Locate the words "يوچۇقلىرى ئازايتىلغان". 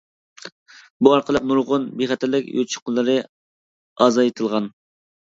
2.61-4.71